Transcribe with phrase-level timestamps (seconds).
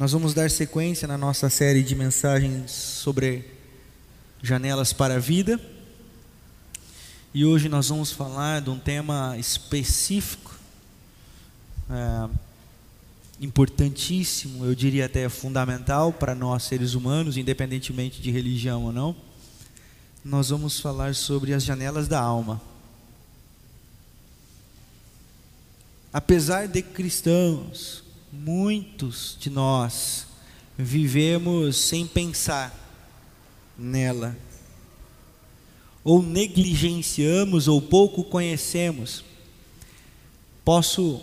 [0.00, 3.44] Nós vamos dar sequência na nossa série de mensagens sobre
[4.42, 5.60] janelas para a vida.
[7.34, 10.58] E hoje nós vamos falar de um tema específico,
[11.90, 12.30] é,
[13.42, 19.14] importantíssimo, eu diria até fundamental para nós seres humanos, independentemente de religião ou não.
[20.24, 22.58] Nós vamos falar sobre as janelas da alma.
[26.10, 30.26] Apesar de cristãos, muitos de nós
[30.78, 32.74] vivemos sem pensar
[33.76, 34.36] nela,
[36.02, 39.24] ou negligenciamos ou pouco conhecemos.
[40.64, 41.20] Posso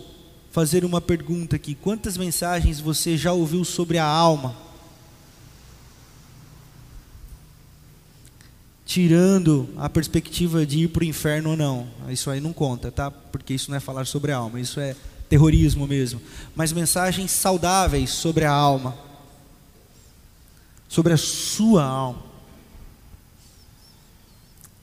[0.50, 4.56] fazer uma pergunta aqui: quantas mensagens você já ouviu sobre a alma?
[8.84, 13.10] Tirando a perspectiva de ir para o inferno ou não, isso aí não conta, tá?
[13.10, 14.96] Porque isso não é falar sobre a alma, isso é
[15.28, 16.20] terrorismo mesmo,
[16.56, 18.96] mas mensagens saudáveis sobre a alma,
[20.88, 22.28] sobre a sua alma.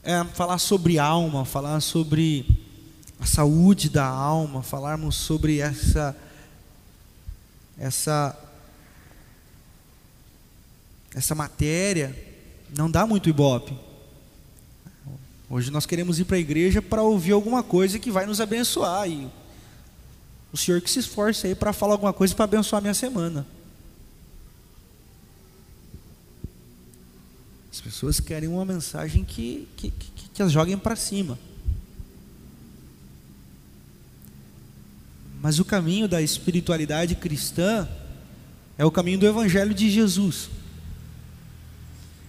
[0.02, 2.64] É, falar sobre alma, falar sobre
[3.18, 6.16] a saúde da alma, falarmos sobre essa
[7.78, 8.38] essa
[11.14, 12.14] essa matéria
[12.76, 13.76] não dá muito ibope.
[15.48, 19.08] Hoje nós queremos ir para a igreja para ouvir alguma coisa que vai nos abençoar
[19.08, 19.28] e
[20.52, 23.46] o senhor que se esforce aí para falar alguma coisa para abençoar a minha semana.
[27.72, 31.38] As pessoas querem uma mensagem que, que, que, que as joguem para cima.
[35.42, 37.88] Mas o caminho da espiritualidade cristã
[38.78, 40.50] é o caminho do Evangelho de Jesus.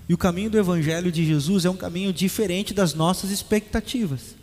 [0.07, 4.36] E o caminho do Evangelho de Jesus é um caminho diferente das nossas expectativas.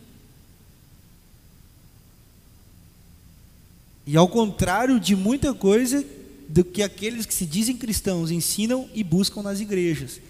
[4.06, 6.05] E ao contrário de muita coisa
[6.48, 10.20] do que aqueles que se dizem cristãos ensinam e buscam nas igrejas.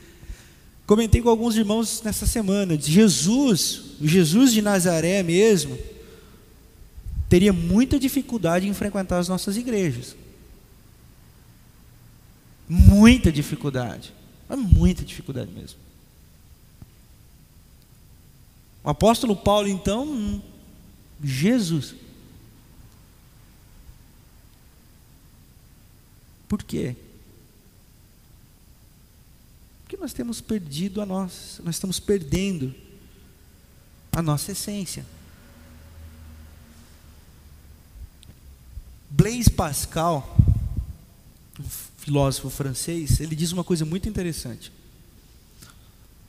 [0.87, 5.79] Comentei com alguns irmãos nessa semana, Jesus, o Jesus de Nazaré mesmo,
[7.29, 10.15] teria muita dificuldade em frequentar as nossas igrejas.
[12.69, 14.13] Muita dificuldade.
[14.57, 15.79] muita dificuldade mesmo.
[18.85, 20.43] O apóstolo Paulo, então,
[21.23, 21.95] Jesus,
[26.55, 26.95] Por quê?
[29.83, 32.73] Porque nós temos perdido a nós, nós estamos perdendo
[34.13, 35.05] a nossa essência.
[39.11, 40.37] Blaise Pascal,
[41.59, 41.65] um
[41.99, 44.71] filósofo francês, ele diz uma coisa muito interessante.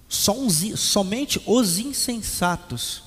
[0.09, 3.03] somente os insensatos,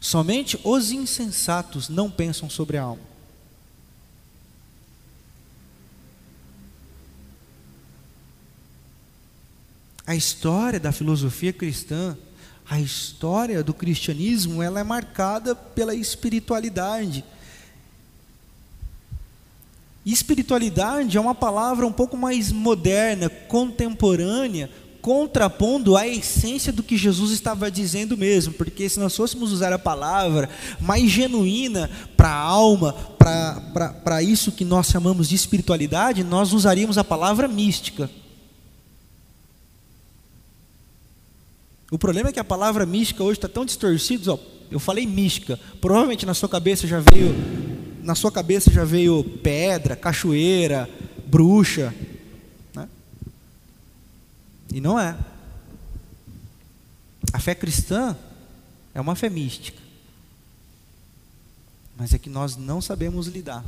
[0.00, 3.11] somente os insensatos não pensam sobre a alma.
[10.12, 12.14] A história da filosofia cristã,
[12.68, 17.24] a história do cristianismo, ela é marcada pela espiritualidade.
[20.04, 24.68] Espiritualidade é uma palavra um pouco mais moderna, contemporânea,
[25.00, 29.78] contrapondo a essência do que Jesus estava dizendo mesmo, porque se nós fôssemos usar a
[29.78, 36.98] palavra mais genuína para a alma, para isso que nós chamamos de espiritualidade, nós usaríamos
[36.98, 38.10] a palavra mística.
[41.92, 44.32] O problema é que a palavra mística hoje está tão distorcida.
[44.32, 44.38] Ó,
[44.70, 45.60] eu falei mística.
[45.78, 47.34] Provavelmente na sua cabeça já veio,
[48.02, 50.88] na sua cabeça já veio pedra, cachoeira,
[51.26, 51.94] bruxa,
[52.74, 52.88] né?
[54.72, 55.14] E não é.
[57.30, 58.16] A fé cristã
[58.94, 59.78] é uma fé mística,
[61.94, 63.62] mas é que nós não sabemos lidar.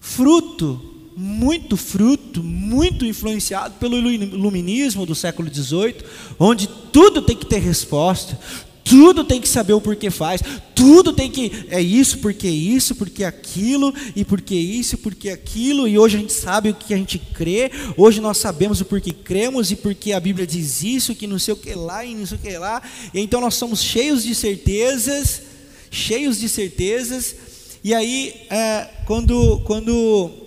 [0.00, 5.96] Fruto muito fruto, muito influenciado pelo iluminismo do século XVIII,
[6.38, 8.38] onde tudo tem que ter resposta,
[8.84, 10.42] tudo tem que saber o porquê faz,
[10.74, 15.98] tudo tem que é isso, porque isso, porque aquilo, e porque isso, porque aquilo, e
[15.98, 19.70] hoje a gente sabe o que a gente crê, hoje nós sabemos o porquê cremos
[19.70, 22.36] e porque a Bíblia diz isso, que não sei o que lá e não sei
[22.36, 25.42] o que lá, e então nós somos cheios de certezas,
[25.90, 27.34] cheios de certezas,
[27.82, 30.45] e aí é, quando, quando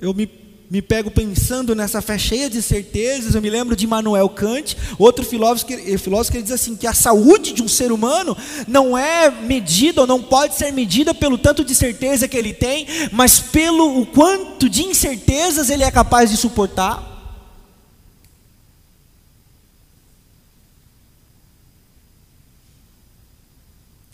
[0.00, 0.28] eu me,
[0.70, 3.34] me pego pensando nessa fé cheia de certezas.
[3.34, 6.94] Eu me lembro de Immanuel Kant, outro filósofo que, filósofo que diz assim: que a
[6.94, 11.64] saúde de um ser humano não é medida ou não pode ser medida pelo tanto
[11.64, 16.36] de certeza que ele tem, mas pelo o quanto de incertezas ele é capaz de
[16.36, 17.14] suportar.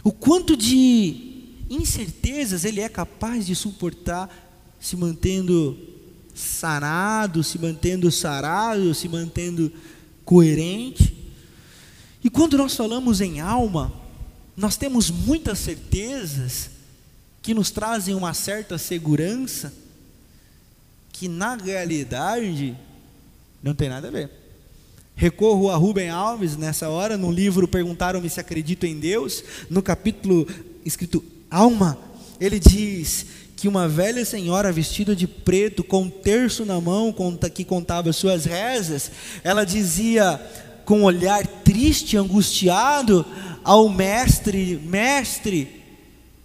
[0.04, 1.32] O quanto de
[1.70, 4.28] incertezas ele é capaz de suportar
[4.82, 5.78] se mantendo
[6.34, 9.72] sarado, se mantendo sarado, se mantendo
[10.24, 11.16] coerente.
[12.22, 13.92] E quando nós falamos em alma,
[14.56, 16.68] nós temos muitas certezas
[17.40, 19.72] que nos trazem uma certa segurança,
[21.12, 22.76] que na realidade
[23.62, 24.30] não tem nada a ver.
[25.14, 30.44] Recorro a Rubem Alves nessa hora, no livro Perguntaram-me se acredito em Deus, no capítulo
[30.84, 31.96] escrito Alma,
[32.40, 33.26] ele diz
[33.62, 37.14] que uma velha senhora vestida de preto, com um terço na mão,
[37.54, 39.08] que contava suas rezas,
[39.44, 40.40] ela dizia
[40.84, 43.24] com um olhar triste, angustiado,
[43.62, 45.80] ao mestre: Mestre,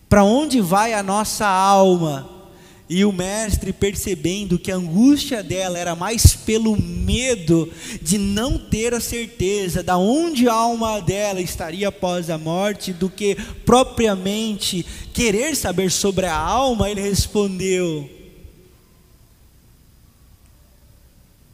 [0.08, 2.37] para onde vai a nossa alma?
[2.89, 8.94] E o mestre, percebendo que a angústia dela era mais pelo medo de não ter
[8.94, 13.36] a certeza da onde a alma dela estaria após a morte, do que
[13.66, 18.10] propriamente querer saber sobre a alma, ele respondeu: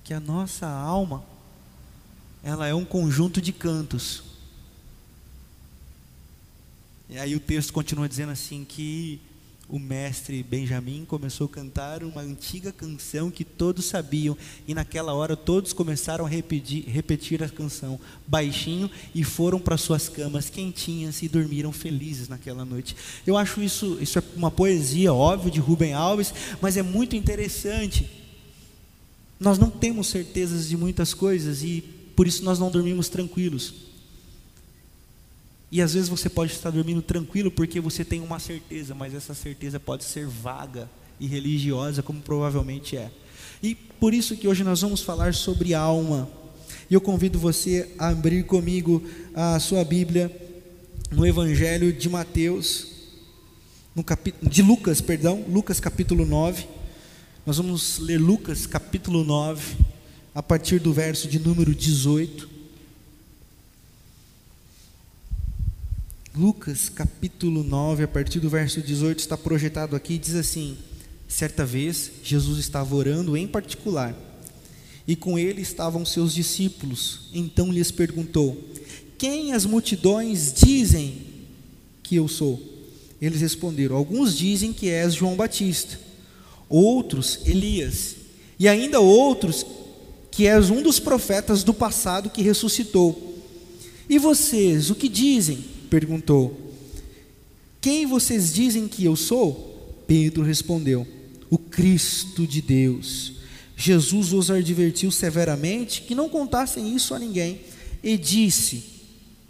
[0.03, 1.23] que a nossa alma
[2.43, 4.21] ela é um conjunto de cantos.
[7.09, 9.19] E aí o texto continua dizendo assim que
[9.69, 14.37] o mestre Benjamin começou a cantar uma antiga canção que todos sabiam,
[14.67, 20.09] e naquela hora todos começaram a repetir, repetir a canção baixinho e foram para suas
[20.09, 22.95] camas quentinhas e dormiram felizes naquela noite.
[23.25, 28.09] Eu acho isso, isso é uma poesia, óbvio, de Rubem Alves, mas é muito interessante.
[29.39, 31.83] Nós não temos certezas de muitas coisas e
[32.15, 33.92] por isso nós não dormimos tranquilos.
[35.73, 39.33] E às vezes você pode estar dormindo tranquilo porque você tem uma certeza, mas essa
[39.33, 40.87] certeza pode ser vaga
[41.19, 43.09] e religiosa, como provavelmente é.
[43.63, 46.29] E por isso que hoje nós vamos falar sobre alma.
[46.87, 49.01] E eu convido você a abrir comigo
[49.33, 50.31] a sua Bíblia
[51.11, 52.89] no Evangelho de Mateus,
[53.95, 54.05] no
[54.43, 56.67] de Lucas, perdão, Lucas capítulo 9.
[57.47, 59.75] Nós vamos ler Lucas capítulo 9,
[60.35, 62.52] a partir do verso de número 18.
[66.35, 70.75] Lucas capítulo 9, a partir do verso 18, está projetado aqui, diz assim:
[71.27, 74.15] Certa vez, Jesus estava orando em particular,
[75.07, 77.29] e com ele estavam seus discípulos.
[77.35, 78.57] Então lhes perguntou:
[79.15, 81.21] Quem as multidões dizem
[82.01, 82.59] que eu sou?
[83.21, 85.99] Eles responderam: Alguns dizem que és João Batista,
[86.67, 88.15] outros Elias,
[88.57, 89.63] e ainda outros
[90.31, 93.39] que és um dos profetas do passado que ressuscitou.
[94.09, 95.72] E vocês, o que dizem?
[95.93, 96.59] Perguntou:
[97.79, 100.03] Quem vocês dizem que eu sou?
[100.07, 101.05] Pedro respondeu:
[101.51, 103.33] O Cristo de Deus.
[103.77, 107.61] Jesus os advertiu severamente que não contassem isso a ninguém
[108.03, 108.83] e disse: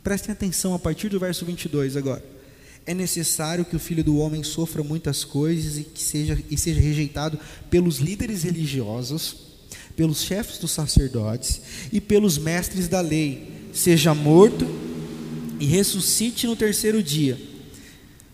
[0.03, 2.25] Prestem atenção a partir do verso 22 agora.
[2.85, 6.81] É necessário que o filho do homem sofra muitas coisas e que seja, e seja
[6.81, 9.37] rejeitado pelos líderes religiosos,
[9.95, 11.61] pelos chefes dos sacerdotes
[11.93, 14.92] e pelos mestres da lei, seja morto
[15.63, 17.39] e ressuscite no terceiro dia.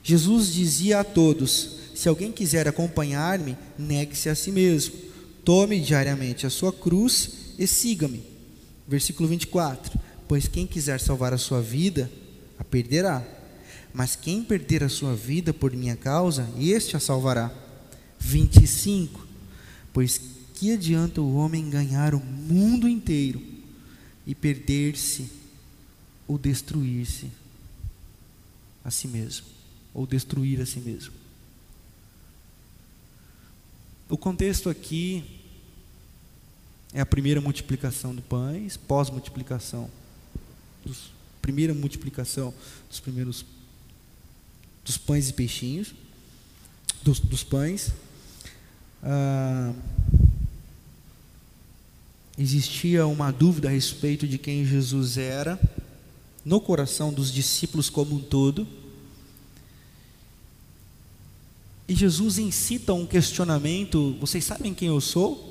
[0.02, 4.96] Jesus dizia a todos: Se alguém quiser acompanhar-me, negue-se a si mesmo,
[5.46, 8.24] tome diariamente a sua cruz e siga-me.
[8.88, 12.10] Versículo 24: Pois quem quiser salvar a sua vida,
[12.58, 13.24] a perderá.
[13.94, 17.54] Mas quem perder a sua vida por minha causa, este a salvará.
[18.18, 19.28] 25:
[19.94, 20.20] Pois
[20.56, 23.40] que adianta o homem ganhar o mundo inteiro
[24.26, 25.38] e perder-se
[26.30, 27.32] ou destruir-se
[28.86, 29.48] a si mesmo,
[29.96, 31.12] ou destruir a si mesmo.
[34.08, 35.42] O contexto aqui
[36.94, 39.90] é a primeira multiplicação de pães, pós-multiplicação,
[41.42, 42.54] primeira multiplicação
[42.88, 43.44] dos primeiros
[44.86, 45.96] dos pães e peixinhos,
[47.02, 47.92] dos, dos pães.
[49.02, 49.74] Ah,
[52.38, 55.60] existia uma dúvida a respeito de quem Jesus era
[56.50, 58.68] no coração dos discípulos como um todo.
[61.88, 65.46] E Jesus incita um questionamento: vocês sabem quem eu sou?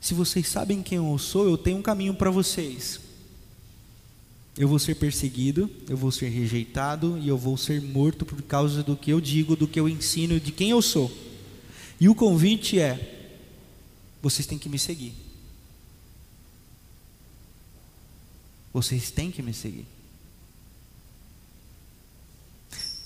[0.00, 2.98] Se vocês sabem quem eu sou, eu tenho um caminho para vocês.
[4.58, 8.82] Eu vou ser perseguido, eu vou ser rejeitado e eu vou ser morto por causa
[8.82, 11.10] do que eu digo, do que eu ensino, de quem eu sou.
[12.00, 13.38] E o convite é:
[14.20, 15.14] vocês têm que me seguir.
[18.72, 19.86] Vocês têm que me seguir.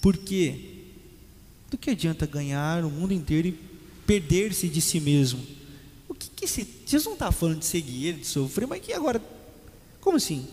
[0.00, 0.84] Por quê?
[1.70, 3.52] Do que adianta ganhar o mundo inteiro e
[4.06, 5.44] perder-se de si mesmo?
[6.08, 9.20] O que, que Jesus não está falando de seguir ele, de sofrer, mas que agora,
[10.00, 10.46] como assim?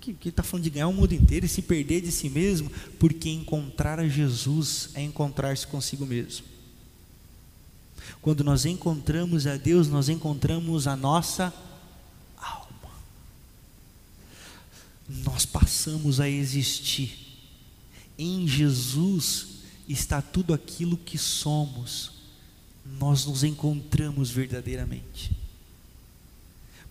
[0.00, 2.70] Que está falando de ganhar o mundo inteiro e se perder de si mesmo?
[2.98, 6.52] Porque encontrar a Jesus é encontrar-se consigo mesmo.
[8.20, 11.52] Quando nós encontramos a Deus, nós encontramos a nossa
[12.36, 12.90] alma.
[15.24, 17.16] Nós passamos a existir.
[18.18, 19.46] Em Jesus
[19.88, 22.12] está tudo aquilo que somos.
[22.98, 25.30] Nós nos encontramos verdadeiramente.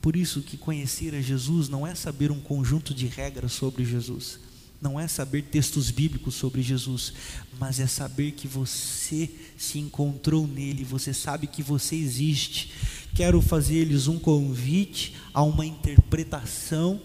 [0.02, 4.40] Por isso que conhecer a Jesus não é saber um conjunto de regras sobre Jesus
[4.82, 7.14] não é saber textos bíblicos sobre Jesus,
[7.60, 12.72] mas é saber que você se encontrou nele, você sabe que você existe.
[13.14, 17.00] Quero fazer-lhes um convite a uma interpretação,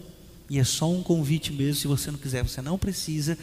[0.49, 3.37] e é só um convite mesmo, se você não quiser, você não precisa,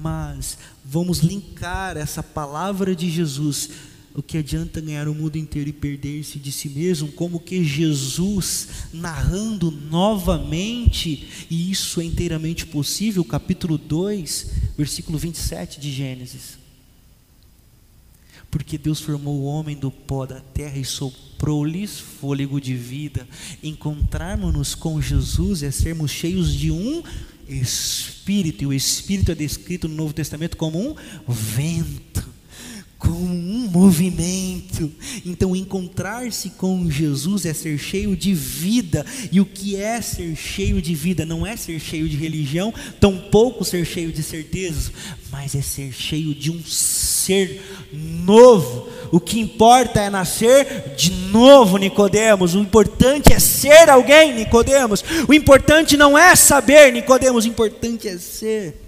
[0.00, 3.70] mas vamos linkar essa palavra de Jesus
[4.14, 7.10] o que adianta ganhar o mundo inteiro e perder-se de si mesmo?
[7.12, 15.90] Como que Jesus, narrando novamente, e isso é inteiramente possível, capítulo 2, versículo 27 de
[15.90, 16.61] Gênesis.
[18.52, 23.26] Porque Deus formou o homem do pó da terra e soprou-lhes fôlego de vida.
[23.62, 27.02] Encontrarmos-nos com Jesus é sermos cheios de um
[27.48, 30.94] Espírito, e o Espírito é descrito no Novo Testamento como um
[31.26, 32.32] vento
[33.02, 34.90] com um movimento.
[35.26, 39.04] Então, encontrar-se com Jesus é ser cheio de vida.
[39.32, 41.26] E o que é ser cheio de vida?
[41.26, 44.92] Não é ser cheio de religião, tampouco ser cheio de certezas,
[45.32, 47.60] mas é ser cheio de um ser
[47.92, 48.88] novo.
[49.10, 52.54] O que importa é nascer de novo, Nicodemos.
[52.54, 55.04] O importante é ser alguém, Nicodemos.
[55.28, 58.80] O importante não é saber, Nicodemos, o importante é ser.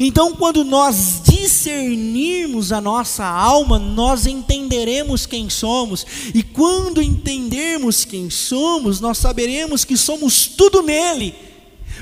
[0.00, 8.28] Então, quando nós discernirmos a nossa alma, nós entenderemos quem somos, e quando entendermos quem
[8.28, 11.32] somos, nós saberemos que somos tudo nele,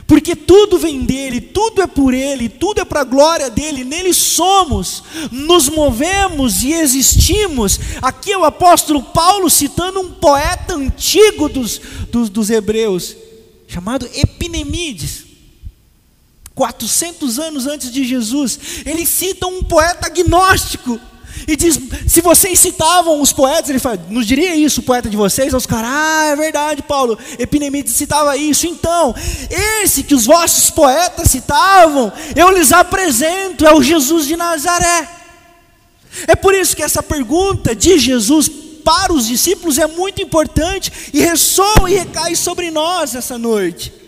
[0.06, 4.14] porque tudo vem dele, tudo é por ele, tudo é para a glória dele, nele
[4.14, 7.78] somos, nos movemos e existimos.
[8.02, 13.14] Aqui é o apóstolo Paulo citando um poeta antigo dos, dos, dos hebreus,
[13.68, 15.23] chamado Epinemides.
[16.54, 21.00] 400 anos antes de Jesus, ele cita um poeta agnóstico.
[21.48, 25.16] E diz: se vocês citavam os poetas, ele fala, nos diria isso o poeta de
[25.16, 25.52] vocês?
[25.52, 27.18] Os caras, ah, é verdade, Paulo.
[27.38, 28.66] Epinemides citava isso.
[28.66, 29.14] Então,
[29.82, 35.08] esse que os vossos poetas citavam, eu lhes apresento, é o Jesus de Nazaré.
[36.28, 38.48] É por isso que essa pergunta de Jesus
[38.84, 44.03] para os discípulos é muito importante e ressoa e recai sobre nós essa noite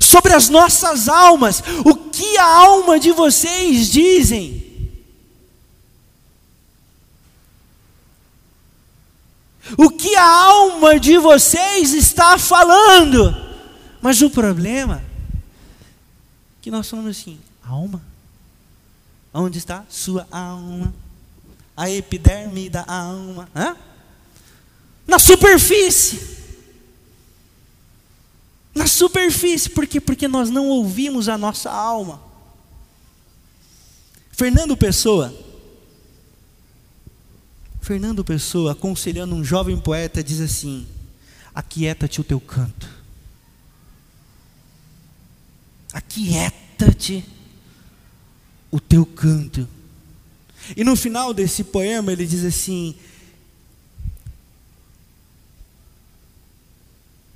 [0.00, 1.62] sobre as nossas almas.
[1.84, 4.62] O que a alma de vocês dizem?
[9.78, 13.34] O que a alma de vocês está falando?
[14.00, 15.14] Mas o problema é
[16.60, 18.02] que nós somos assim, alma.
[19.32, 20.94] Onde está sua alma?
[21.76, 23.76] A epiderme da alma, Hã?
[25.06, 26.33] Na superfície
[28.74, 29.70] na superfície.
[29.70, 30.00] Por quê?
[30.00, 32.20] Porque nós não ouvimos a nossa alma.
[34.32, 35.32] Fernando Pessoa,
[37.80, 40.86] Fernando Pessoa, aconselhando um jovem poeta, diz assim:
[41.54, 42.88] Aquieta-te o teu canto.
[45.92, 47.24] Aquieta-te
[48.72, 49.68] o teu canto.
[50.76, 52.96] E no final desse poema ele diz assim: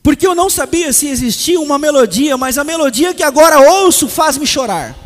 [0.09, 4.47] porque eu não sabia se existia uma melodia, mas a melodia que agora ouço faz-me
[4.47, 4.97] chorar.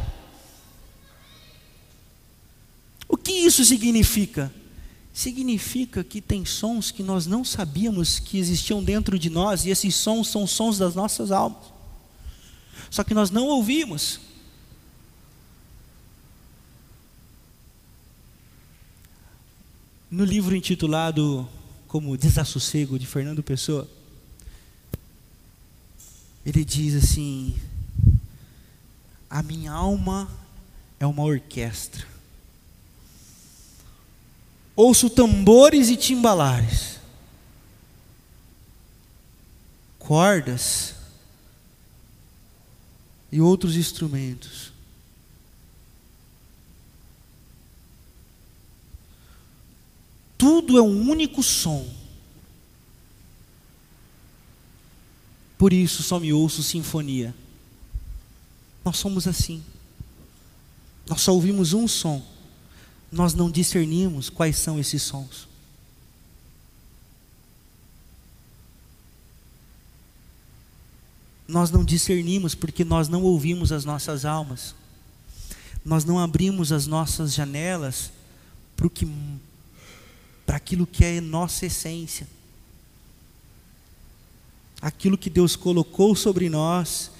[3.08, 4.54] O que isso significa?
[5.12, 9.92] Significa que tem sons que nós não sabíamos que existiam dentro de nós, e esses
[9.96, 11.64] sons são sons das nossas almas.
[12.88, 14.20] Só que nós não ouvimos.
[20.08, 21.48] No livro intitulado
[21.88, 23.88] como Desassossego, de Fernando Pessoa,
[26.44, 27.56] ele diz assim:
[29.30, 30.28] A minha alma
[30.98, 32.06] é uma orquestra.
[34.74, 36.98] Ouço tambores e timbalares,
[39.98, 40.94] cordas
[43.30, 44.72] e outros instrumentos.
[50.36, 52.01] Tudo é um único som
[55.62, 57.32] Por isso só me ouço sinfonia.
[58.84, 59.62] Nós somos assim.
[61.06, 62.20] Nós só ouvimos um som.
[63.12, 65.46] Nós não discernimos quais são esses sons.
[71.46, 74.74] Nós não discernimos porque nós não ouvimos as nossas almas.
[75.84, 78.10] Nós não abrimos as nossas janelas
[78.74, 79.06] para que
[80.44, 82.26] para aquilo que é nossa essência.
[84.82, 87.10] Aquilo que Deus colocou sobre nós,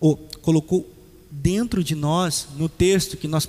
[0.00, 0.86] ou colocou
[1.30, 3.48] dentro de nós, no texto que nós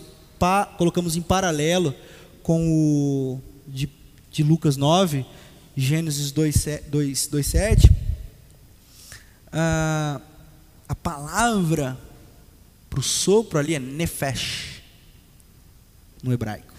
[0.77, 1.96] colocamos em paralelo
[2.43, 3.89] com o de,
[4.31, 5.25] de Lucas 9,
[5.75, 7.91] Gênesis 2, 2, 2 7,
[9.51, 10.22] a,
[10.88, 11.98] a palavra
[12.89, 14.81] para o sopro ali é nefesh,
[16.22, 16.74] no hebraico.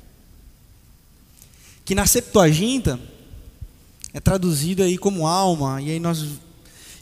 [1.85, 3.00] Que na Septuaginta
[4.14, 6.26] é traduzido aí como alma, e aí nós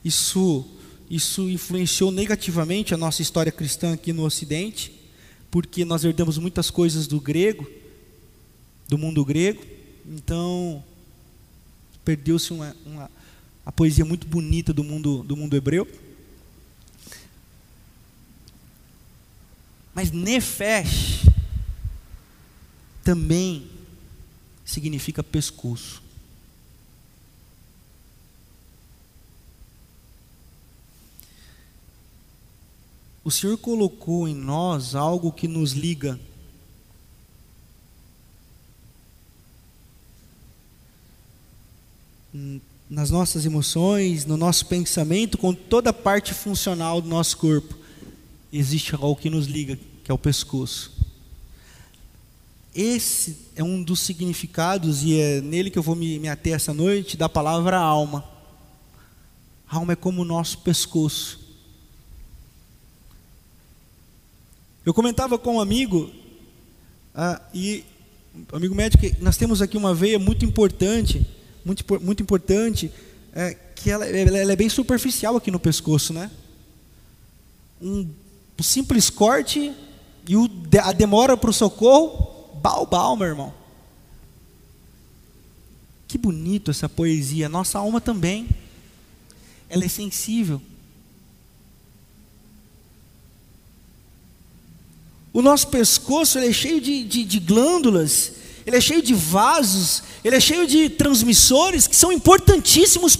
[0.04, 0.66] isso
[1.10, 4.92] isso influenciou negativamente a nossa história cristã aqui no Ocidente,
[5.50, 7.68] porque nós herdamos muitas coisas do grego,
[8.88, 9.60] do mundo grego,
[10.06, 10.84] então
[12.04, 13.10] perdeu-se uma, uma,
[13.66, 15.86] a poesia muito bonita do mundo, do mundo hebreu.
[19.92, 21.26] Mas nefesh
[23.02, 23.68] também
[24.64, 26.00] significa pescoço.
[33.22, 36.18] O Senhor colocou em nós algo que nos liga.
[42.88, 47.76] Nas nossas emoções, no nosso pensamento, com toda a parte funcional do nosso corpo,
[48.52, 50.92] existe algo que nos liga, que é o pescoço.
[52.74, 56.72] Esse é um dos significados, e é nele que eu vou me, me ater essa
[56.72, 58.24] noite, da palavra alma.
[59.68, 61.49] A alma é como o nosso pescoço.
[64.90, 66.10] Eu comentava com um amigo,
[67.14, 67.84] ah, e
[68.52, 71.24] amigo médico, nós temos aqui uma veia muito importante,
[71.64, 72.90] muito, muito importante,
[73.32, 76.28] é, que ela, ela, é bem superficial aqui no pescoço, né?
[77.80, 78.08] Um,
[78.58, 79.72] um simples corte
[80.26, 80.50] e o,
[80.82, 83.54] a demora para o socorro, bal, bal, meu irmão.
[86.08, 88.48] Que bonito essa poesia, nossa alma também,
[89.68, 90.60] ela é sensível.
[95.32, 98.32] O nosso pescoço é cheio de, de, de glândulas,
[98.66, 103.16] ele é cheio de vasos, ele é cheio de transmissores que são importantíssimos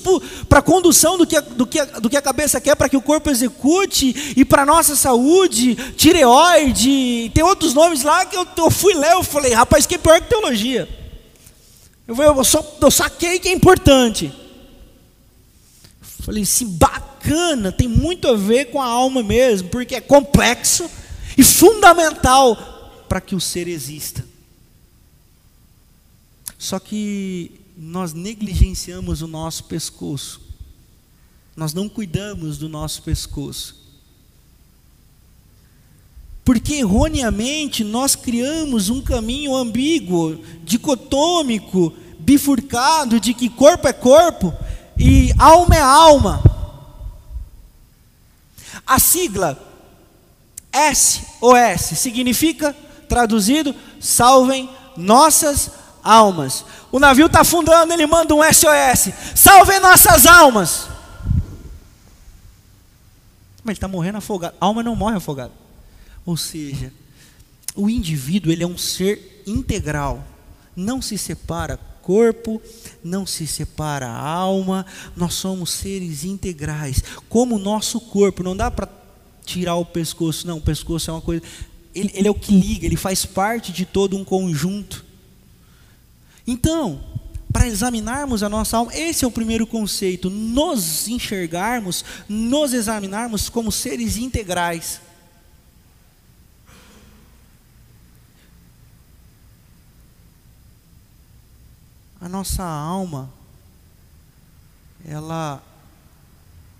[0.49, 3.03] para a condução do que, do, que, do que a cabeça quer para que o
[3.03, 8.70] corpo execute e para a nossa saúde, tireoide, tem outros nomes lá que eu, eu
[8.70, 10.88] fui ler, eu falei, rapaz, que é pior que teologia.
[12.07, 14.33] Eu, eu, só, eu saquei que é importante.
[16.23, 20.90] Falei, sim, bacana, tem muito a ver com a alma mesmo, porque é complexo
[21.37, 24.25] e fundamental para que o ser exista.
[26.59, 30.40] Só que nós negligenciamos o nosso pescoço.
[31.57, 33.81] Nós não cuidamos do nosso pescoço.
[36.45, 44.55] Porque erroneamente nós criamos um caminho ambíguo, dicotômico, bifurcado de que corpo é corpo
[44.99, 46.43] e alma é alma.
[48.87, 49.69] A sigla
[50.72, 52.74] SOS significa,
[53.09, 55.70] traduzido, salvem nossas
[56.02, 56.64] almas.
[56.92, 60.88] O navio está afundando, ele manda um SOS: salvem nossas almas.
[63.62, 64.56] Mas ele está morrendo afogado.
[64.61, 65.52] Alma não morre afogada.
[66.24, 66.92] Ou seja,
[67.74, 70.24] o indivíduo ele é um ser integral.
[70.74, 72.61] Não se separa corpo,
[73.04, 74.87] não se separa alma.
[75.16, 77.02] Nós somos seres integrais.
[77.28, 78.87] Como o nosso corpo, não dá para
[79.44, 80.46] tirar o pescoço.
[80.46, 81.42] Não, o pescoço é uma coisa.
[81.94, 85.05] Ele, ele é o que liga, ele faz parte de todo um conjunto.
[86.46, 87.00] Então,
[87.53, 93.72] para examinarmos a nossa alma, esse é o primeiro conceito, nos enxergarmos, nos examinarmos como
[93.72, 95.00] seres integrais.
[102.20, 103.31] A nossa alma,
[105.05, 105.62] ela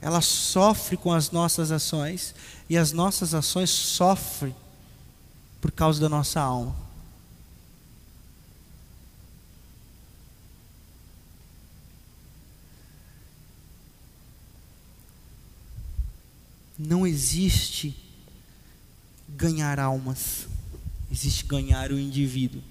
[0.01, 2.35] ela sofre com as nossas ações
[2.69, 4.55] e as nossas ações sofrem
[5.61, 6.75] por causa da nossa alma.
[16.79, 17.95] Não existe
[19.29, 20.49] ganhar almas,
[21.13, 22.63] existe ganhar o indivíduo.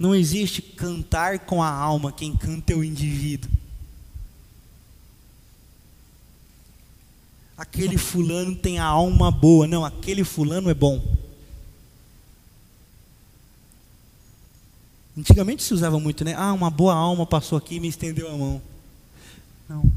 [0.00, 3.50] Não existe cantar com a alma, quem canta é o indivíduo.
[7.54, 9.66] Aquele fulano tem a alma boa.
[9.66, 11.04] Não, aquele fulano é bom.
[15.14, 16.32] Antigamente se usava muito, né?
[16.34, 18.62] Ah, uma boa alma passou aqui e me estendeu a mão.
[19.68, 19.92] Não.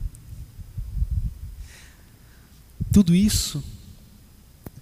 [2.91, 3.63] Tudo isso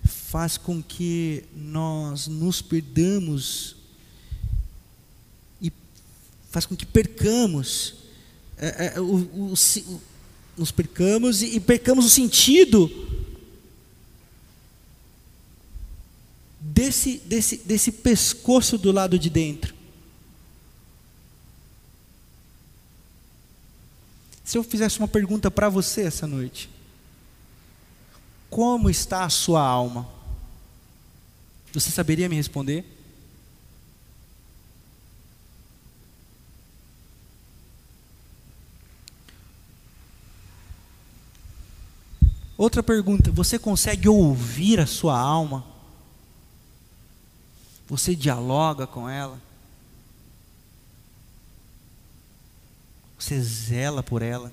[0.03, 3.75] faz com que nós nos perdamos
[6.51, 7.95] faz com que percamos
[8.57, 10.01] é, é, o, o, o,
[10.55, 12.91] nos percamos e, e percamos o sentido
[16.59, 19.73] desse, desse, desse pescoço do lado de dentro.
[24.43, 26.69] Se eu fizesse uma pergunta para você essa noite,
[28.49, 30.07] como está a sua alma?
[31.73, 32.85] Você saberia me responder?
[42.61, 45.65] Outra pergunta: você consegue ouvir a sua alma?
[47.87, 49.41] Você dialoga com ela?
[53.17, 54.51] Você zela por ela?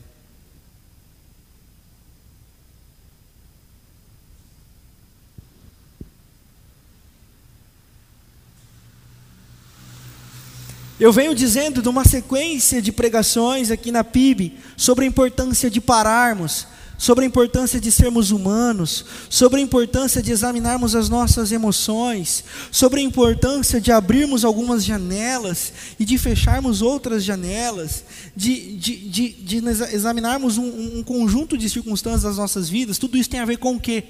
[10.99, 15.79] Eu venho dizendo de uma sequência de pregações aqui na PIB sobre a importância de
[15.79, 16.67] pararmos,
[16.99, 23.01] sobre a importância de sermos humanos, sobre a importância de examinarmos as nossas emoções, sobre
[23.01, 29.57] a importância de abrirmos algumas janelas e de fecharmos outras janelas, de, de, de, de
[29.95, 33.77] examinarmos um, um conjunto de circunstâncias das nossas vidas, tudo isso tem a ver com
[33.77, 34.03] o quê?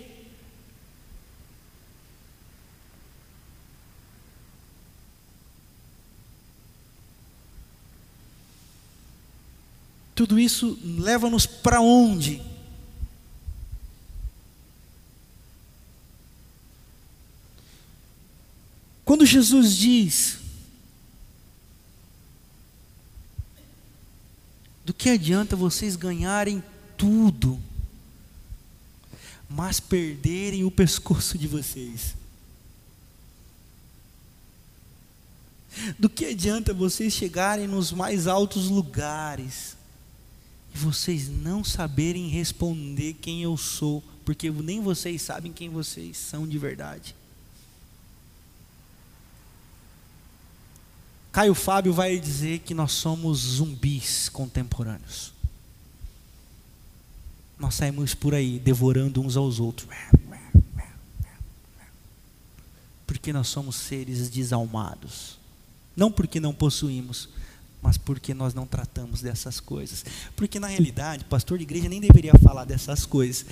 [10.15, 12.48] Tudo isso leva-nos para onde?
[19.09, 20.37] Quando Jesus diz:
[24.85, 26.63] Do que adianta vocês ganharem
[26.95, 27.59] tudo,
[29.49, 32.15] mas perderem o pescoço de vocês?
[35.99, 39.75] Do que adianta vocês chegarem nos mais altos lugares,
[40.75, 46.47] e vocês não saberem responder quem eu sou, porque nem vocês sabem quem vocês são
[46.47, 47.17] de verdade.
[51.39, 55.33] Caio Fábio vai dizer que nós somos zumbis contemporâneos.
[57.57, 59.89] Nós saímos por aí devorando uns aos outros.
[63.07, 65.39] Porque nós somos seres desalmados.
[65.97, 67.29] Não porque não possuímos,
[67.81, 70.05] mas porque nós não tratamos dessas coisas.
[70.35, 73.47] Porque na realidade, pastor de igreja nem deveria falar dessas coisas.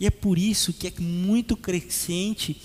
[0.00, 2.60] E é por isso que é muito crescente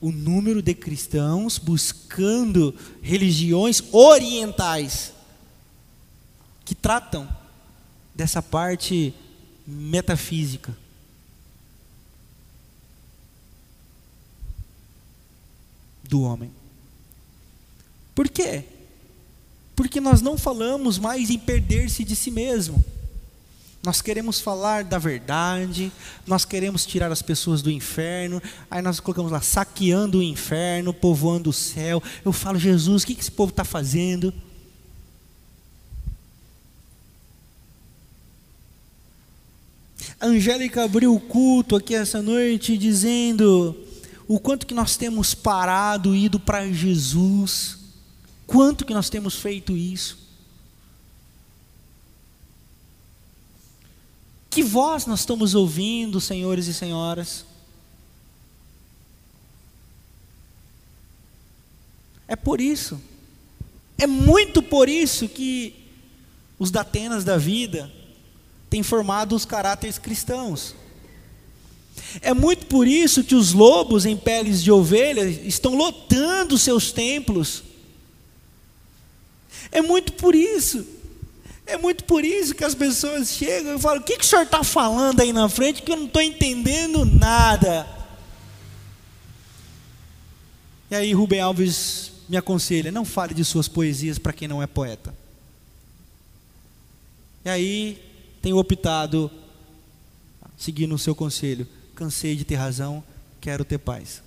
[0.00, 5.12] o número de cristãos buscando religiões orientais
[6.64, 7.28] que tratam
[8.14, 9.14] dessa parte
[9.66, 10.76] metafísica.
[16.04, 16.50] Do homem.
[18.14, 18.64] Por quê?
[19.80, 22.84] porque nós não falamos mais em perder-se de si mesmo.
[23.82, 25.90] Nós queremos falar da verdade,
[26.26, 31.48] nós queremos tirar as pessoas do inferno, aí nós colocamos lá, saqueando o inferno, povoando
[31.48, 32.02] o céu.
[32.24, 34.34] Eu falo, Jesus, o que esse povo está fazendo?
[40.20, 43.74] Angélica abriu o culto aqui essa noite dizendo
[44.28, 47.80] o quanto que nós temos parado, ido para Jesus
[48.50, 50.18] Quanto que nós temos feito isso?
[54.50, 57.46] Que voz nós estamos ouvindo, senhores e senhoras?
[62.28, 63.00] É por isso,
[63.98, 65.74] é muito por isso que
[66.58, 67.90] os datenas da vida
[68.68, 70.74] têm formado os caráteres cristãos.
[72.20, 77.64] É muito por isso que os lobos em peles de ovelha estão lotando seus templos
[79.70, 80.86] é muito por isso.
[81.70, 84.42] É muito por isso que as pessoas chegam e falam: o que, que o senhor
[84.42, 87.88] está falando aí na frente que eu não estou entendendo nada?
[90.90, 94.66] E aí Rubem Alves me aconselha: não fale de suas poesias para quem não é
[94.66, 95.14] poeta.
[97.44, 98.02] E aí
[98.42, 99.30] tenho optado,
[100.58, 103.00] seguindo o seu conselho, cansei de ter razão,
[103.40, 104.20] quero ter paz.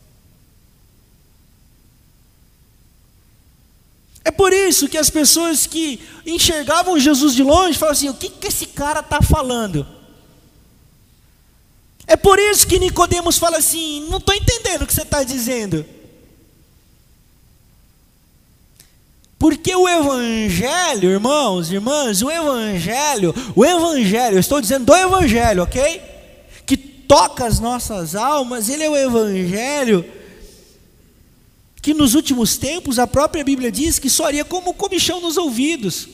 [4.26, 8.30] É por isso que as pessoas que enxergavam Jesus de longe falavam assim: o que,
[8.30, 9.86] que esse cara está falando?
[12.08, 15.86] É por isso que Nicodemos fala assim: não estou entendendo o que você está dizendo.
[19.38, 26.14] Porque o Evangelho, irmãos, irmãs, o Evangelho, o Evangelho, eu estou dizendo do Evangelho, ok?
[27.14, 30.04] toca as nossas almas, ele é o evangelho
[31.84, 36.08] que nos últimos tempos a própria Bíblia diz que soaria como comichão nos ouvidos.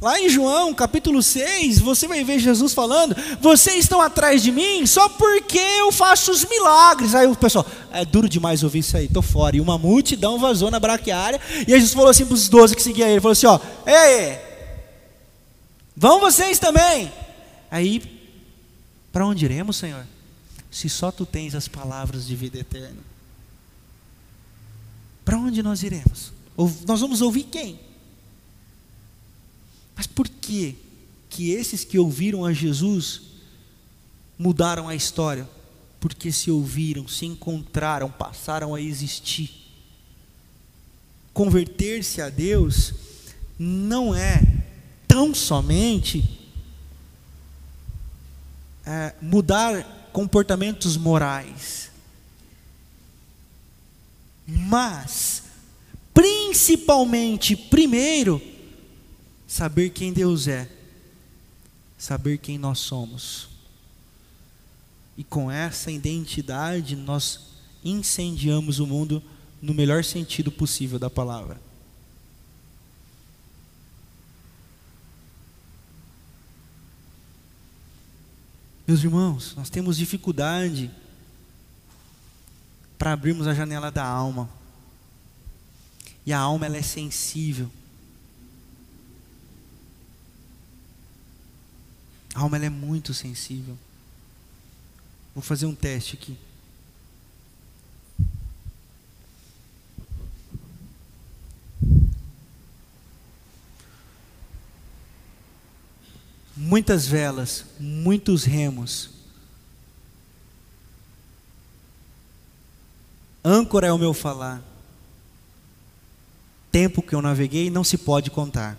[0.00, 4.86] Lá em João capítulo 6, você vai ver Jesus falando: Vocês estão atrás de mim
[4.86, 7.14] só porque eu faço os milagres.
[7.14, 9.56] Aí o pessoal, é duro demais ouvir isso aí, estou fora.
[9.56, 11.38] E uma multidão vazou na braquiária.
[11.68, 14.38] E Jesus falou assim para os doze que seguiam ele: falou assim, ó, Ei,
[15.94, 17.12] vão vocês também.
[17.70, 18.13] Aí,
[19.14, 20.04] para onde iremos, Senhor?
[20.72, 23.00] Se só tu tens as palavras de vida eterna.
[25.24, 26.32] Para onde nós iremos?
[26.56, 27.78] Ou nós vamos ouvir quem?
[29.94, 30.76] Mas por que
[31.30, 33.22] que esses que ouviram a Jesus
[34.36, 35.48] mudaram a história?
[36.00, 39.52] Porque se ouviram, se encontraram, passaram a existir.
[41.32, 42.92] Converter-se a Deus
[43.56, 44.42] não é
[45.06, 46.43] tão somente
[48.86, 51.90] é, mudar comportamentos morais,
[54.46, 55.44] mas,
[56.12, 58.40] principalmente, primeiro,
[59.46, 60.68] saber quem Deus é,
[61.96, 63.48] saber quem nós somos.
[65.16, 67.40] E com essa identidade nós
[67.84, 69.22] incendiamos o mundo
[69.62, 71.60] no melhor sentido possível da palavra.
[78.86, 80.90] Meus irmãos, nós temos dificuldade
[82.98, 84.48] para abrirmos a janela da alma.
[86.26, 87.70] E a alma ela é sensível.
[92.34, 93.78] A alma ela é muito sensível.
[95.34, 96.36] Vou fazer um teste aqui.
[106.56, 109.10] Muitas velas, muitos remos.
[113.44, 114.62] Âncora é o meu falar.
[116.70, 118.78] Tempo que eu naveguei não se pode contar.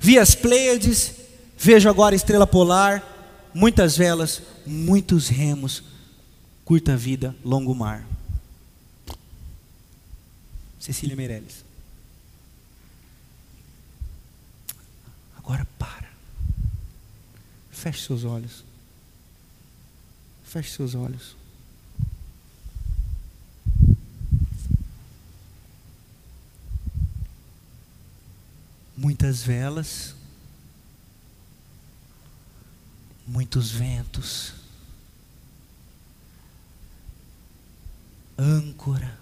[0.00, 3.02] Vi as Pleiades Vejo agora estrela polar,
[3.52, 5.82] muitas velas, muitos remos,
[6.64, 8.06] curta vida, longo mar.
[10.78, 11.64] Cecília Meirelles.
[15.36, 16.07] Agora para.
[17.82, 18.64] Feche seus olhos.
[20.44, 21.36] Feche seus olhos.
[28.96, 30.14] Muitas velas
[33.28, 34.54] muitos ventos,
[38.38, 39.18] âncora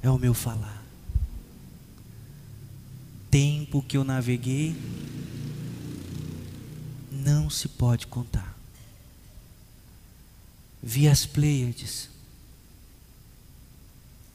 [0.00, 0.82] é o meu falar.
[3.30, 4.76] Tempo que eu naveguei
[7.28, 8.56] não se pode contar.
[10.82, 12.08] Vi as Pleiades,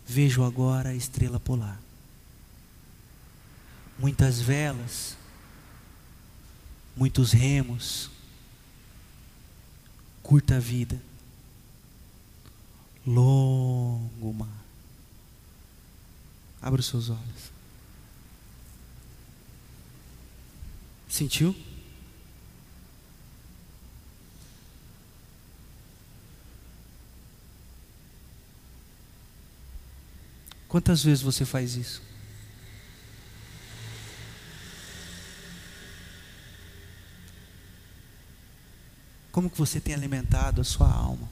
[0.06, 1.80] vejo agora a estrela polar.
[3.98, 5.18] Muitas velas,
[6.96, 8.12] muitos remos,
[10.22, 11.02] curta vida,
[13.06, 14.64] longo mar.
[16.62, 17.52] Abra os seus olhos.
[21.10, 21.73] Sentiu?
[30.74, 32.02] Quantas vezes você faz isso?
[39.32, 41.30] Como que você tem alimentado a sua alma?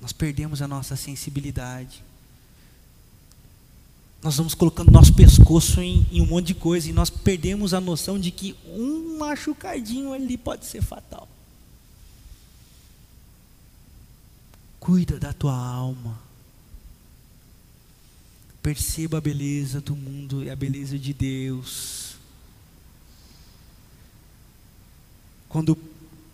[0.00, 2.04] Nós perdemos a nossa sensibilidade.
[4.22, 7.80] Nós vamos colocando nosso pescoço em, em um monte de coisa e nós perdemos a
[7.80, 11.26] noção de que um machucadinho ali pode ser fatal.
[14.88, 16.18] Cuida da tua alma.
[18.62, 22.16] Perceba a beleza do mundo e a beleza de Deus.
[25.46, 25.76] Quando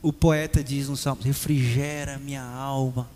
[0.00, 3.10] o poeta diz no Salmo: refrigera minha alma.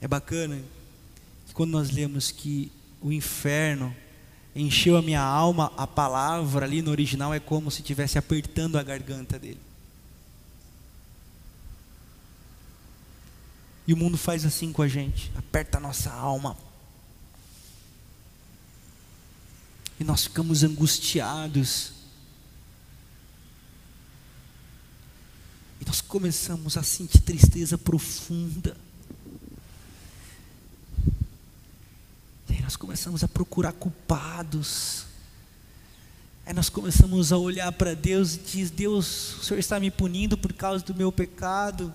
[0.00, 0.62] É bacana
[1.48, 3.92] que quando nós lemos que o inferno
[4.54, 8.84] encheu a minha alma, a palavra ali no original é como se estivesse apertando a
[8.84, 9.71] garganta dele.
[13.86, 16.56] E o mundo faz assim com a gente, aperta a nossa alma.
[20.02, 21.92] e nós ficamos angustiados.
[25.80, 28.76] E nós começamos a sentir tristeza profunda.
[32.48, 35.06] E aí nós começamos a procurar culpados.
[36.44, 40.36] Aí nós começamos a olhar para Deus e diz: Deus, o Senhor está me punindo
[40.36, 41.94] por causa do meu pecado.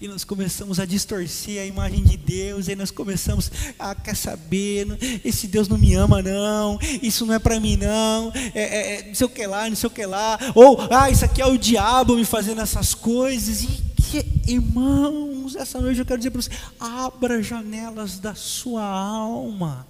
[0.00, 4.86] E nós começamos a distorcer a imagem de Deus, e nós começamos, ah, quer saber,
[5.24, 9.08] esse Deus não me ama, não, isso não é para mim, não, é, é, é,
[9.08, 11.46] não sei o que lá, não sei o que lá, ou, ah, isso aqui é
[11.46, 16.40] o diabo me fazendo essas coisas, e que, irmãos, essa noite eu quero dizer para
[16.40, 16.50] você:
[16.80, 19.86] abra janelas da sua alma,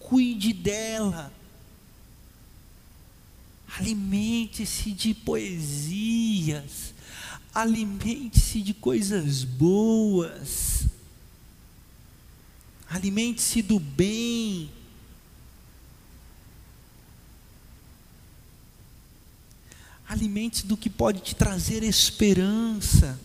[0.00, 1.32] cuide dela,
[3.78, 6.94] alimente-se de poesias,
[7.56, 10.84] alimente-se de coisas boas,
[12.86, 14.70] alimente-se do bem.
[20.06, 23.18] Alimente-se do que pode te trazer esperança.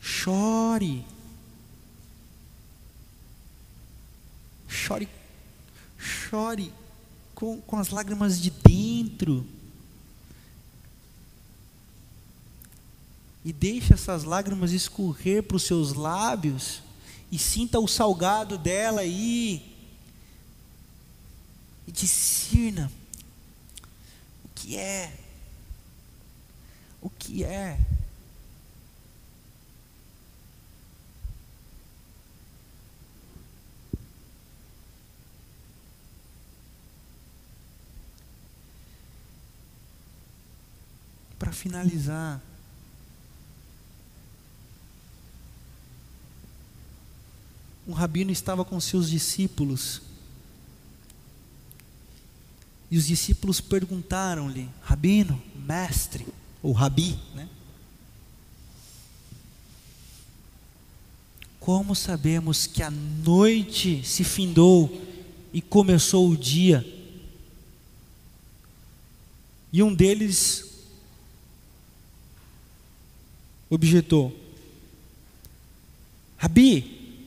[0.00, 1.06] Chore.
[6.28, 6.72] Chore
[7.34, 9.46] com, com as lágrimas de dentro.
[13.44, 16.82] E deixe essas lágrimas escorrer para os seus lábios.
[17.30, 19.74] E sinta o salgado dela aí.
[21.86, 22.92] E discirna
[24.44, 25.16] o que é.
[27.00, 27.78] O que é
[41.38, 42.42] para finalizar,
[47.86, 50.02] um rabino estava com seus discípulos.
[52.90, 56.26] E os discípulos perguntaram-lhe, rabino, mestre,
[56.62, 57.48] ou rabi, né?
[61.60, 64.90] Como sabemos que a noite se findou
[65.52, 66.86] e começou o dia?
[69.70, 70.67] E um deles
[73.70, 74.34] objetou:
[76.36, 77.24] Rabi,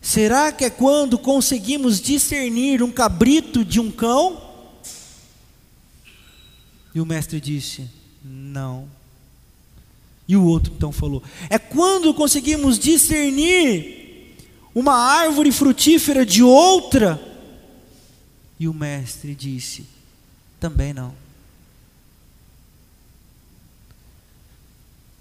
[0.00, 4.40] será que é quando conseguimos discernir um cabrito de um cão?
[6.94, 7.88] E o mestre disse:
[8.24, 8.88] Não.
[10.28, 14.36] E o outro então falou: É quando conseguimos discernir
[14.74, 17.20] uma árvore frutífera de outra?
[18.58, 19.86] E o mestre disse:
[20.60, 21.14] Também não.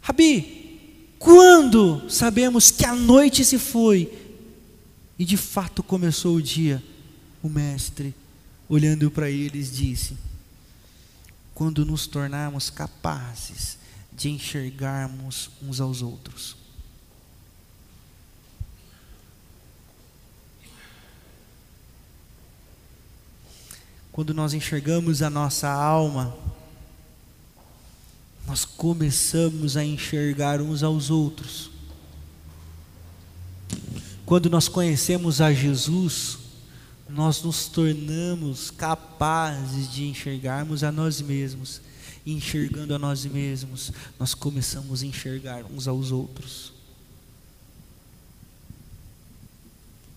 [0.02, 0.59] Rabi,
[1.20, 4.12] quando sabemos que a noite se foi
[5.20, 6.82] e de fato começou o dia,
[7.44, 8.16] o mestre,
[8.70, 10.18] olhando para eles, disse:
[11.54, 13.78] Quando nos tornarmos capazes
[14.14, 16.56] de enxergarmos uns aos outros.
[24.12, 26.36] Quando nós enxergamos a nossa alma,
[28.50, 31.70] nós começamos a enxergar uns aos outros.
[34.26, 36.40] Quando nós conhecemos a Jesus,
[37.08, 41.80] nós nos tornamos capazes de enxergarmos a nós mesmos.
[42.26, 46.74] Enxergando a nós mesmos, nós começamos a enxergar uns aos outros.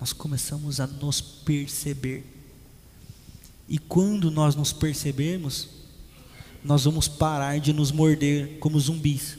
[0.01, 2.25] Nós começamos a nos perceber.
[3.69, 5.82] E quando nós nos percebemos,
[6.65, 9.37] nós vamos parar de nos morder como zumbis.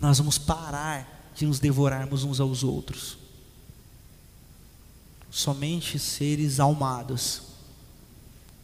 [0.00, 3.16] Nós vamos parar de nos devorarmos uns aos outros.
[5.30, 7.42] Somente seres almados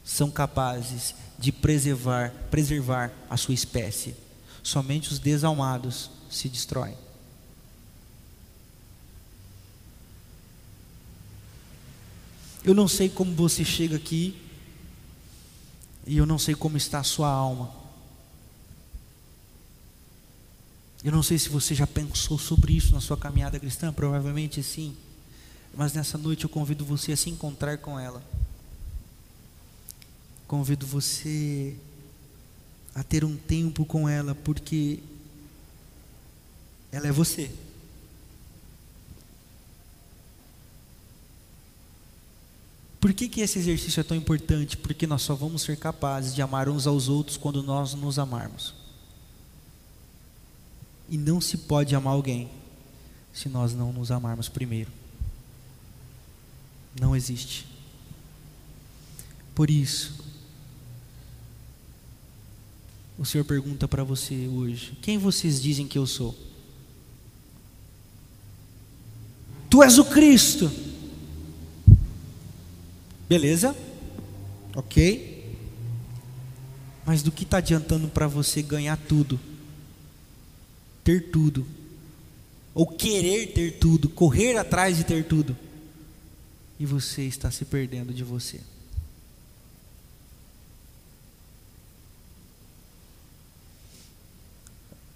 [0.05, 4.14] são capazes de preservar, preservar a sua espécie.
[4.62, 6.96] Somente os desalmados se destroem.
[12.62, 14.36] Eu não sei como você chega aqui
[16.11, 17.73] e eu não sei como está a sua alma.
[21.05, 24.97] Eu não sei se você já pensou sobre isso na sua caminhada cristã, provavelmente sim.
[25.73, 28.21] Mas nessa noite eu convido você a se encontrar com ela.
[30.49, 31.77] Convido você
[32.93, 34.99] a ter um tempo com ela, porque
[36.91, 37.53] ela é você.
[43.01, 44.76] Por que, que esse exercício é tão importante?
[44.76, 48.74] Porque nós só vamos ser capazes de amar uns aos outros quando nós nos amarmos.
[51.09, 52.51] E não se pode amar alguém
[53.32, 54.92] se nós não nos amarmos primeiro.
[57.01, 57.66] Não existe.
[59.55, 60.22] Por isso,
[63.18, 66.36] o Senhor pergunta para você hoje: quem vocês dizem que eu sou?
[69.70, 70.89] Tu és o Cristo.
[73.31, 73.76] Beleza?
[74.74, 75.55] Ok.
[77.07, 79.39] Mas do que está adiantando para você ganhar tudo?
[81.05, 81.64] Ter tudo?
[82.74, 84.09] Ou querer ter tudo?
[84.09, 85.57] Correr atrás de ter tudo?
[86.76, 88.61] E você está se perdendo de você.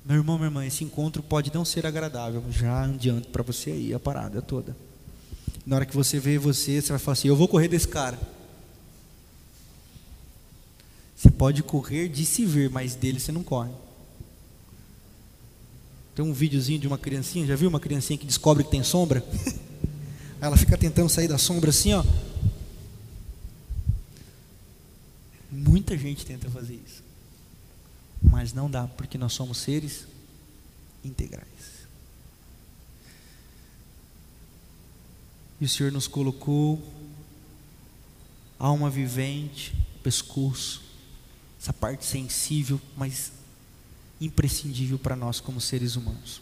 [0.04, 3.92] Meu irmão, minha irmã, esse encontro pode não ser agradável, já adianto para você aí
[3.92, 4.76] a parada toda.
[5.66, 8.18] Na hora que você vê você, você vai falar assim: Eu vou correr desse cara.
[11.16, 13.70] Você pode correr de se ver, mas dele você não corre.
[16.14, 19.24] Tem um videozinho de uma criancinha, já viu uma criancinha que descobre que tem sombra?
[20.40, 22.04] Ela fica tentando sair da sombra assim, ó.
[25.50, 27.04] Muita gente tenta fazer isso
[28.34, 30.06] mas não dá, porque nós somos seres
[31.04, 31.46] integrais.
[35.60, 36.82] E o Senhor nos colocou
[38.58, 40.82] alma vivente, pescoço,
[41.60, 43.32] essa parte sensível, mas
[44.20, 46.40] imprescindível para nós como seres humanos.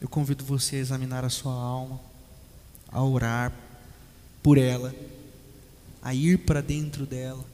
[0.00, 2.00] Eu convido você a examinar a sua alma,
[2.88, 3.52] a orar
[4.42, 4.94] por ela,
[6.02, 7.44] a ir para dentro dela,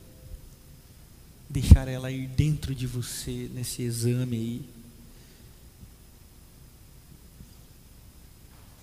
[1.48, 4.79] deixar ela ir dentro de você nesse exame aí.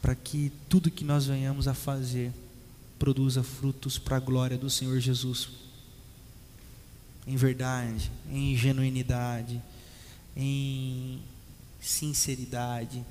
[0.07, 2.31] Para que tudo que nós venhamos a fazer
[2.97, 5.49] produza frutos para a glória do Senhor Jesus.
[7.27, 9.61] Em verdade, em genuinidade,
[10.33, 11.19] em
[11.81, 13.03] sinceridade,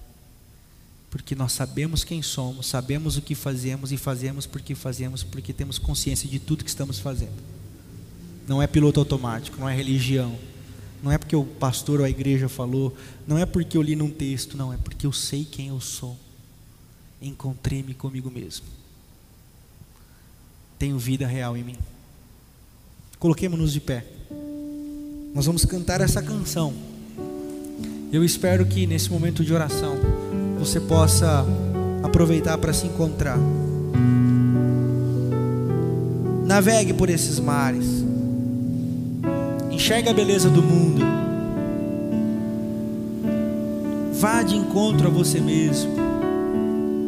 [1.10, 5.78] porque nós sabemos quem somos, sabemos o que fazemos e fazemos porque fazemos, porque temos
[5.78, 7.36] consciência de tudo que estamos fazendo.
[8.48, 10.38] Não é piloto automático, não é religião.
[11.02, 14.10] Não é porque o pastor ou a igreja falou, não é porque eu li num
[14.10, 16.18] texto, não, é porque eu sei quem eu sou.
[17.20, 18.66] Encontrei-me comigo mesmo.
[20.78, 21.76] Tenho vida real em mim.
[23.18, 24.04] Coloquemos-nos de pé.
[25.34, 26.74] Nós vamos cantar essa canção.
[28.12, 29.96] Eu espero que nesse momento de oração
[30.58, 31.44] você possa
[32.02, 33.38] aproveitar para se encontrar.
[36.46, 37.86] Navegue por esses mares.
[39.70, 41.04] Enxerga a beleza do mundo.
[44.14, 46.05] Vá de encontro a você mesmo.